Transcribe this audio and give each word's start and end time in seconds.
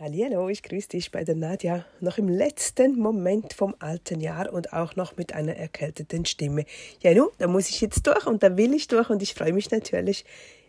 Hallo, 0.00 0.48
ich 0.48 0.64
grüße 0.64 0.88
dich 0.88 1.12
bei 1.12 1.22
der 1.22 1.36
Nadja. 1.36 1.84
Noch 2.00 2.18
im 2.18 2.28
letzten 2.28 2.98
Moment 2.98 3.52
vom 3.52 3.76
alten 3.78 4.18
Jahr 4.20 4.52
und 4.52 4.72
auch 4.72 4.96
noch 4.96 5.16
mit 5.16 5.32
einer 5.36 5.54
erkälteten 5.54 6.24
Stimme. 6.24 6.64
Ja, 7.00 7.14
nun, 7.14 7.28
da 7.38 7.46
muss 7.46 7.68
ich 7.68 7.80
jetzt 7.80 8.04
durch 8.04 8.26
und 8.26 8.42
da 8.42 8.56
will 8.56 8.74
ich 8.74 8.88
durch 8.88 9.08
und 9.08 9.22
ich 9.22 9.34
freue 9.34 9.52
mich 9.52 9.70
natürlich 9.70 10.24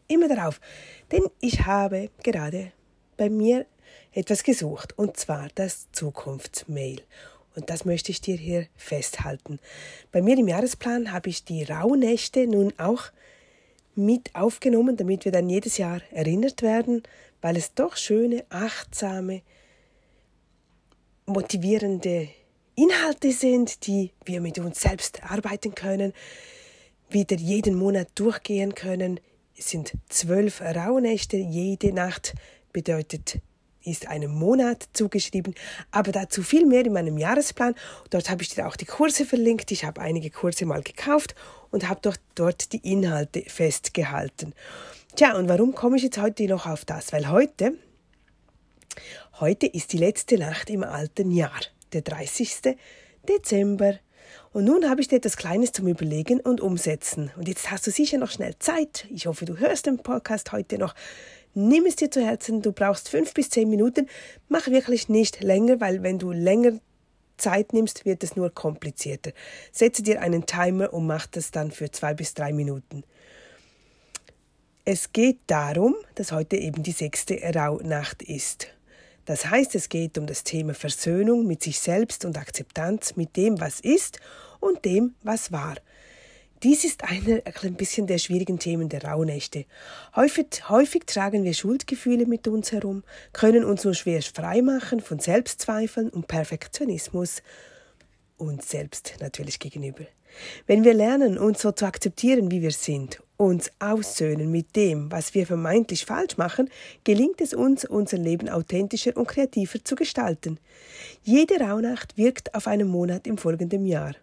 immer 0.08 0.28
darauf. 0.28 0.62
Denn 1.12 1.24
ich 1.40 1.66
habe 1.66 2.12
gerade 2.22 2.72
bei 3.18 3.32
mir 3.32 3.66
etwas 4.14 4.44
gesucht 4.44 4.96
und 4.96 5.18
zwar 5.18 5.48
das 5.55 5.92
Zukunftsmail. 5.92 7.02
Und 7.55 7.71
das 7.71 7.84
möchte 7.84 8.12
ich 8.12 8.21
dir 8.21 8.36
hier 8.36 8.68
festhalten. 8.76 9.57
Bei 10.12 10.21
mir 10.21 10.38
im 10.38 10.48
Jahresplan 10.48 11.12
habe 11.12 11.30
ich 11.30 11.44
die 11.44 11.64
Rauhnächte 11.64 12.46
nun 12.46 12.73
auch 12.78 13.05
mit 13.96 14.36
aufgenommen, 14.36 14.98
damit 14.98 15.26
wir 15.26 15.32
dann 15.32 15.50
jedes 15.50 15.80
Jahr 15.80 16.02
erinnert 16.12 16.62
werden, 16.62 17.02
weil 17.46 17.57
es 17.57 17.75
doch 17.75 17.96
schöne, 17.96 18.43
achtsame, 18.50 19.43
motivierende 21.27 22.27
Inhalte 22.73 23.31
sind, 23.31 23.85
die 23.85 24.13
wir 24.26 24.41
mit 24.41 24.58
uns 24.58 24.81
selbst 24.81 25.21
arbeiten 25.23 25.76
können, 25.76 26.13
wieder 27.08 27.38
jeden 27.38 27.76
Monat 27.76 28.08
durchgehen 28.16 28.73
können. 28.73 29.20
Es 29.55 29.70
sind 29.70 29.94
zwölf 30.09 30.59
Rauhnächte, 30.59 31.38
jede 31.38 31.94
Nacht 31.94 32.34
bedeutet 32.73 33.40
ist 33.84 34.07
einem 34.07 34.32
Monat 34.32 34.90
zugeschrieben, 34.93 35.54
aber 35.91 36.12
dazu 36.12 36.41
viel 36.41 36.66
mehr 36.66 36.84
in 36.84 36.93
meinem 36.93 37.20
Jahresplan. 37.20 37.76
Dort 38.09 38.32
habe 38.32 38.41
ich 38.41 38.49
dir 38.49 38.66
auch 38.66 38.76
die 38.76 38.85
Kurse 38.85 39.26
verlinkt. 39.26 39.71
Ich 39.71 39.85
habe 39.85 40.02
einige 40.02 40.32
Kurse 40.32 40.66
mal 40.66 40.82
gekauft 40.82 41.35
und 41.70 41.88
habe 41.88 41.99
dort, 42.02 42.20
dort 42.34 42.73
die 42.73 42.91
Inhalte 42.91 43.43
festgehalten. 43.48 44.55
Tja, 45.16 45.38
und 45.38 45.48
warum 45.48 45.74
komme 45.74 45.96
ich 45.96 46.04
jetzt 46.04 46.18
heute 46.18 46.44
noch 46.44 46.66
auf 46.66 46.84
das? 46.84 47.14
Weil 47.14 47.30
heute, 47.30 47.76
heute 49.40 49.66
ist 49.66 49.94
die 49.94 49.98
letzte 49.98 50.38
Nacht 50.38 50.70
im 50.70 50.84
alten 50.84 51.32
Jahr, 51.32 51.58
der 51.94 52.02
30. 52.02 52.76
Dezember. 53.30 53.98
Und 54.52 54.66
nun 54.66 54.90
habe 54.90 54.99
ich 54.99 55.07
dir 55.07 55.16
etwas 55.16 55.38
Kleines 55.38 55.72
zum 55.72 55.88
Überlegen 55.88 56.41
und 56.41 56.60
Umsetzen. 56.60 57.32
Und 57.38 57.48
jetzt 57.48 57.72
hast 57.72 57.88
du 57.88 57.91
sicher 57.91 58.18
noch 58.18 58.30
schnell 58.30 58.60
Zeit. 58.60 59.07
Ich 59.10 59.26
hoffe, 59.26 59.46
du 59.46 59.57
hörst 59.57 59.85
den 59.85 59.99
Podcast 59.99 60.52
heute 60.52 60.77
noch. 60.77 60.94
Nimm 61.54 61.85
es 61.85 61.96
dir 61.96 62.12
zu 62.12 62.22
Herzen. 62.22 62.62
Du 62.62 62.74
brauchst 62.74 63.07
fünf 63.07 63.34
bis 63.34 63.50
zehn 63.50 63.70
Minuten. 63.70 64.09
Mach 64.50 64.68
wirklich 64.68 65.07
nicht 65.07 65.41
länger, 65.41 65.79
weil 65.79 66.03
wenn 66.03 66.19
du 66.19 66.34
länger 66.34 66.74
Zeit 67.38 67.72
nimmst, 67.72 68.03
wird 68.03 68.22
es 68.22 68.35
nur 68.35 68.50
komplizierter. 68.50 69.31
Setze 69.72 70.03
dir 70.03 70.22
einen 70.22 70.46
Timer 70.46 70.94
und 70.94 71.07
mach 71.07 71.25
das 71.25 71.52
dann 71.52 71.72
für 71.72 71.90
zwei 71.90 72.13
bis 72.13 72.34
drei 72.34 72.52
Minuten. 72.52 73.06
Es 74.88 75.12
geht 75.14 75.40
darum, 75.47 75.96
dass 76.14 76.31
heute 76.31 76.58
eben 76.58 76.84
die 76.84 76.91
sechste 76.91 77.41
Rauhnacht 77.56 78.22
ist. 78.22 78.68
Das 79.25 79.47
heißt, 79.47 79.74
es 79.74 79.90
geht 79.90 80.16
um 80.19 80.28
das 80.28 80.44
Thema 80.44 80.75
Versöhnung 80.75 81.47
mit 81.47 81.64
sich 81.64 81.80
selbst 81.80 82.24
und 82.24 82.38
Akzeptanz 82.38 83.16
mit 83.16 83.36
dem, 83.36 83.59
was 83.59 83.80
ist 83.80 84.19
und 84.59 84.86
dem, 84.86 85.16
was 85.24 85.52
war. 85.52 85.78
Dies 86.62 86.86
ist 86.86 87.03
einer 87.03 87.41
ein 87.63 87.74
bisschen 87.74 88.06
der 88.06 88.19
schwierigen 88.19 88.59
Themen 88.59 88.88
der 88.88 89.03
Rauhnächte. 89.06 89.66
Häufig, 90.16 90.69
häufig 90.69 91.08
tragen 91.08 91.44
wir 91.44 91.56
Schuldgefühle 91.56 92.28
mit 92.28 92.47
uns 92.47 92.72
herum, 92.72 93.03
können 93.34 93.63
uns 93.63 93.86
nur 93.86 93.96
schwer 93.96 94.22
freimachen 94.22 95.00
von 95.00 95.18
Selbstzweifeln 95.18 96.09
und 96.12 96.28
Perfektionismus 96.28 97.41
uns 98.38 98.69
selbst 98.69 99.16
natürlich 99.19 99.58
gegenüber. 99.58 100.06
Wenn 100.68 100.84
wir 100.84 100.94
lernen, 100.94 101.38
uns 101.38 101.62
so 101.62 101.72
zu 101.72 101.86
akzeptieren, 101.86 102.52
wie 102.52 102.62
wir 102.62 102.72
sind, 102.72 103.22
uns 103.38 103.72
aussöhnen 103.80 104.52
mit 104.52 104.75
dem, 104.75 105.12
was 105.12 105.34
wir 105.34 105.46
vermeintlich 105.46 106.06
falsch 106.06 106.38
machen, 106.38 106.69
gelingt 107.03 107.41
es 107.41 107.53
uns, 107.53 107.86
unser 107.86 108.18
Leben 108.18 108.50
authentischer 108.50 109.16
und 109.18 109.28
kreativer 109.28 109.84
zu 109.84 109.96
gestalten. 109.96 110.59
Jede 111.24 111.59
Rauhnacht 111.59 112.18
wirkt 112.18 112.56
auf 112.56 112.68
einen 112.68 112.88
Monat 112.88 113.28
im 113.28 113.38
folgenden 113.38 113.86
Jahr. 113.86 114.16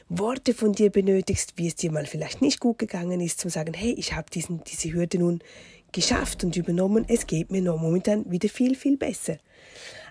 Worte 0.10 0.54
von 0.54 0.74
dir 0.74 0.92
benötigst, 0.92 1.54
wie 1.56 1.68
es 1.68 1.76
dir 1.76 1.92
mal 1.92 2.06
vielleicht 2.06 2.42
nicht 2.42 2.60
gut 2.60 2.78
gegangen 2.78 3.22
ist, 3.22 3.40
zum 3.40 3.50
sagen, 3.50 3.74
hey, 3.74 3.96
ich 3.98 4.14
habe 4.14 4.28
diese 4.32 4.94
Hürde 4.94 5.18
nun 5.18 5.40
geschafft 5.96 6.44
und 6.44 6.56
übernommen, 6.58 7.06
es 7.08 7.26
geht 7.26 7.52
mir 7.52 7.62
noch 7.62 7.80
momentan 7.80 8.30
wieder 8.30 8.50
viel, 8.50 8.76
viel 8.76 8.98
besser. 8.98 9.38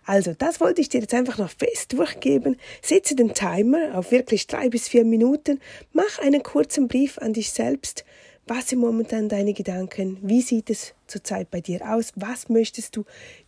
Also, 0.06 0.34
das 0.34 0.60
wollte 0.60 0.80
ich 0.80 0.88
dir 0.88 1.00
jetzt 1.00 1.14
einfach 1.14 1.38
noch 1.38 1.50
fest 1.50 1.92
durchgeben. 1.92 2.56
Setze 2.82 3.14
den 3.14 3.34
Timer 3.34 3.96
auf 3.96 4.10
wirklich 4.10 4.46
drei 4.46 4.68
bis 4.68 4.88
vier 4.88 5.04
Minuten. 5.04 5.60
Mach 5.92 6.18
einen 6.18 6.42
kurzen 6.42 6.88
Brief 6.88 7.18
an 7.18 7.32
dich 7.34 7.52
selbst. 7.52 8.04
Was 8.46 8.68
sind 8.68 8.80
momentan 8.80 9.28
deine 9.28 9.54
Gedanken? 9.54 10.18
Wie 10.20 10.42
sieht 10.42 10.68
es 10.68 10.94
zurzeit 11.06 11.50
bei 11.50 11.60
dir 11.60 11.80
aus? 11.90 12.12
Was 12.16 12.48
möchtest 12.48 12.96
du 12.96 13.04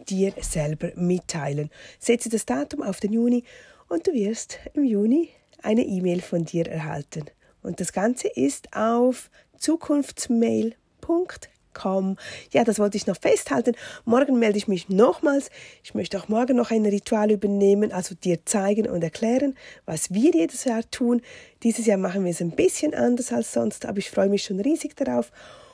dir 0.08 0.32
selber 0.40 0.92
mitteilen? 0.94 1.70
Setze 1.98 2.30
das 2.30 2.46
Datum 2.46 2.82
auf 2.82 3.00
den 3.00 3.12
Juni 3.12 3.44
und 3.88 4.06
du 4.06 4.12
wirst 4.12 4.58
im 4.72 4.84
Juni 4.84 5.28
eine 5.62 5.82
E-Mail 5.82 6.22
von 6.22 6.44
dir 6.44 6.66
erhalten. 6.66 7.24
Und 7.62 7.80
das 7.80 7.92
Ganze 7.92 8.28
ist 8.28 8.74
auf 8.74 9.30
zukunftsmail.com 9.58 11.55
komm. 11.76 12.16
Ja, 12.52 12.64
das 12.64 12.78
wollte 12.78 12.96
ich 12.96 13.06
noch 13.06 13.18
festhalten. 13.20 13.74
Morgen 14.04 14.38
melde 14.38 14.58
ich 14.58 14.66
mich 14.66 14.88
nochmals. 14.88 15.50
Ich 15.84 15.94
möchte 15.94 16.18
auch 16.18 16.28
morgen 16.28 16.56
noch 16.56 16.70
ein 16.70 16.86
Ritual 16.86 17.30
übernehmen, 17.30 17.92
also 17.92 18.14
dir 18.14 18.44
zeigen 18.46 18.88
und 18.88 19.02
erklären, 19.02 19.54
was 19.84 20.12
wir 20.12 20.32
jedes 20.32 20.64
Jahr 20.64 20.82
tun. 20.90 21.20
Dieses 21.62 21.86
Jahr 21.86 21.98
machen 21.98 22.24
wir 22.24 22.30
es 22.30 22.40
ein 22.40 22.52
bisschen 22.52 22.94
anders 22.94 23.32
als 23.32 23.52
sonst, 23.52 23.84
aber 23.84 23.98
ich 23.98 24.10
freue 24.10 24.28
mich 24.28 24.44
schon 24.44 24.60
riesig 24.60 24.96
darauf. 24.96 25.30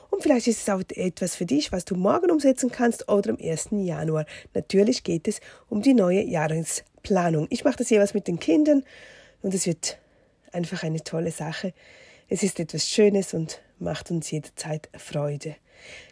Und 0.09 0.21
vielleicht 0.21 0.47
ist 0.47 0.61
es 0.61 0.69
auch 0.69 0.83
etwas 0.89 1.35
für 1.35 1.45
dich, 1.45 1.71
was 1.71 1.85
du 1.85 1.95
morgen 1.95 2.29
umsetzen 2.29 2.69
kannst 2.69 3.09
oder 3.09 3.31
am 3.31 3.37
1. 3.41 3.69
Januar. 3.71 4.25
Natürlich 4.53 5.03
geht 5.03 5.27
es 5.27 5.39
um 5.69 5.81
die 5.81 5.95
neue 5.95 6.21
Jahresplanung. 6.21 7.47
Ich 7.49 7.63
mache 7.63 7.77
das 7.77 7.89
jeweils 7.89 8.13
mit 8.13 8.27
den 8.27 8.39
Kindern 8.39 8.83
und 9.41 9.55
es 9.55 9.65
wird 9.65 9.97
einfach 10.51 10.83
eine 10.83 11.03
tolle 11.03 11.31
Sache. 11.31 11.73
Es 12.29 12.43
ist 12.43 12.59
etwas 12.59 12.87
Schönes 12.87 13.33
und 13.33 13.61
macht 13.79 14.11
uns 14.11 14.29
jederzeit 14.31 14.89
Freude. 14.97 15.55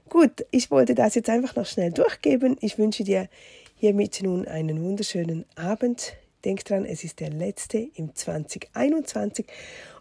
Gut, 0.09 0.45
ich 0.51 0.71
wollte 0.71 0.95
das 0.95 1.15
jetzt 1.15 1.29
einfach 1.29 1.55
noch 1.55 1.65
schnell 1.65 1.91
durchgeben. 1.91 2.57
Ich 2.61 2.77
wünsche 2.77 3.03
dir 3.03 3.29
hiermit 3.75 4.21
nun 4.21 4.47
einen 4.47 4.83
wunderschönen 4.83 5.45
Abend. 5.55 6.13
Denk 6.43 6.65
dran, 6.65 6.85
es 6.85 7.03
ist 7.03 7.19
der 7.19 7.29
letzte 7.29 7.77
im 7.95 8.15
2021 8.15 9.45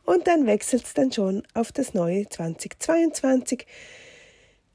und 0.05 0.27
dann 0.27 0.47
wechselt 0.47 0.85
es 0.85 0.95
dann 0.95 1.13
schon 1.13 1.43
auf 1.55 1.73
das 1.73 1.95
neue 1.95 2.29
2022. 2.29 3.67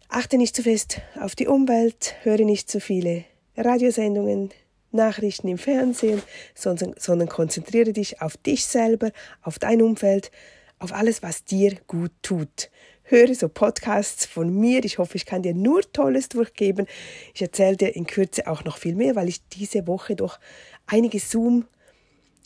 Achte 0.07 0.38
nicht 0.38 0.56
zu 0.56 0.63
fest 0.63 1.01
auf 1.19 1.36
die 1.36 1.48
Umwelt, 1.48 2.15
höre 2.24 2.45
nicht 2.45 2.69
zu 2.69 2.80
viele 2.80 3.25
Radiosendungen, 3.57 4.51
Nachrichten 4.91 5.48
im 5.48 5.57
Fernsehen, 5.57 6.21
sondern, 6.53 6.94
sondern 6.98 7.27
konzentriere 7.27 7.94
dich 7.94 8.21
auf 8.21 8.38
dich 8.38 8.65
selber, 8.65 9.12
auf 9.41 9.59
dein 9.59 9.81
Umfeld, 9.81 10.31
auf 10.80 10.94
alles, 10.94 11.21
was 11.21 11.44
dir 11.44 11.75
gut 11.88 12.12
tut. 12.21 12.69
Höre 13.07 13.35
so 13.35 13.49
Podcasts 13.49 14.25
von 14.25 14.51
mir. 14.51 14.83
Ich 14.83 14.97
hoffe, 14.97 15.15
ich 15.15 15.27
kann 15.27 15.43
dir 15.43 15.53
nur 15.53 15.81
Tolles 15.93 16.27
durchgeben. 16.29 16.87
Ich 17.33 17.41
erzähle 17.41 17.77
dir 17.77 17.95
in 17.95 18.07
Kürze 18.07 18.47
auch 18.47 18.63
noch 18.63 18.77
viel 18.77 18.95
mehr, 18.95 19.15
weil 19.15 19.29
ich 19.29 19.47
diese 19.49 19.85
Woche 19.85 20.15
doch 20.15 20.39
einige 20.87 21.19
Zoom 21.19 21.65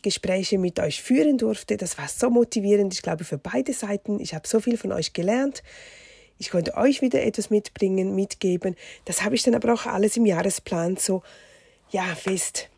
Gespräche 0.01 0.57
mit 0.57 0.79
euch 0.79 1.01
führen 1.01 1.38
durfte. 1.38 1.77
Das 1.77 1.97
war 1.97 2.07
so 2.07 2.29
motivierend, 2.29 2.94
ich 2.94 3.01
glaube, 3.01 3.23
für 3.23 3.38
beide 3.38 3.73
Seiten. 3.73 4.19
Ich 4.19 4.33
habe 4.33 4.47
so 4.47 4.59
viel 4.59 4.77
von 4.77 4.91
euch 4.91 5.13
gelernt. 5.13 5.63
Ich 6.38 6.51
konnte 6.51 6.75
euch 6.75 7.01
wieder 7.01 7.23
etwas 7.23 7.50
mitbringen, 7.50 8.15
mitgeben. 8.15 8.75
Das 9.06 9.23
habe 9.23 9.35
ich 9.35 9.44
dann 9.44 9.56
aber 9.56 9.73
auch 9.73 9.85
alles 9.85 10.17
im 10.17 10.25
Jahresplan 10.25 10.97
so 10.97 11.23
ja, 11.89 12.03
fest 12.15 12.69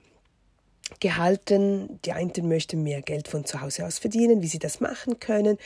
gehalten. 1.02 2.00
Die 2.06 2.14
einen 2.14 2.32
möchten 2.48 2.84
mehr 2.84 3.02
Geld 3.02 3.28
von 3.28 3.44
zu 3.44 3.60
Hause 3.60 3.86
aus 3.86 4.00
verdienen, 4.00 4.42
wie 4.42 4.48
sie 4.48 4.60
das 4.60 4.80
machen 4.80 5.20
können. 5.20 5.58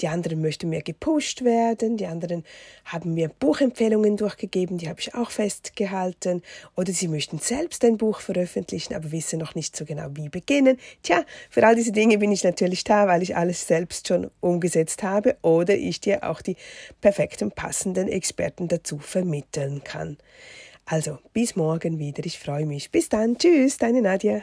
Die 0.00 0.08
anderen 0.08 0.40
möchten 0.40 0.68
mehr 0.68 0.82
gepusht 0.82 1.44
werden. 1.44 1.96
Die 1.96 2.06
anderen 2.06 2.44
haben 2.84 3.14
mir 3.14 3.28
Buchempfehlungen 3.28 4.16
durchgegeben, 4.16 4.78
die 4.78 4.88
habe 4.88 4.98
ich 5.00 5.14
auch 5.14 5.30
festgehalten. 5.30 6.42
Oder 6.76 6.92
sie 6.92 7.06
möchten 7.06 7.38
selbst 7.38 7.84
ein 7.84 7.98
Buch 7.98 8.20
veröffentlichen, 8.20 8.94
aber 8.94 9.12
wissen 9.12 9.38
noch 9.38 9.54
nicht 9.54 9.76
so 9.76 9.84
genau, 9.84 10.08
wie 10.14 10.28
beginnen. 10.28 10.78
Tja, 11.02 11.24
für 11.50 11.64
all 11.64 11.76
diese 11.76 11.92
Dinge 11.92 12.18
bin 12.18 12.32
ich 12.32 12.42
natürlich 12.42 12.82
da, 12.82 13.06
weil 13.06 13.22
ich 13.22 13.36
alles 13.36 13.66
selbst 13.66 14.08
schon 14.08 14.30
umgesetzt 14.40 15.04
habe 15.04 15.36
oder 15.42 15.76
ich 15.76 16.00
dir 16.00 16.28
auch 16.28 16.42
die 16.42 16.56
perfekten, 17.00 17.52
passenden 17.52 18.08
Experten 18.08 18.66
dazu 18.66 18.98
vermitteln 18.98 19.84
kann. 19.84 20.16
Also, 20.86 21.18
bis 21.34 21.54
morgen 21.54 21.98
wieder. 21.98 22.24
Ich 22.24 22.38
freue 22.38 22.64
mich. 22.64 22.90
Bis 22.90 23.10
dann. 23.10 23.36
Tschüss, 23.36 23.76
deine 23.76 24.00
Nadja. 24.00 24.40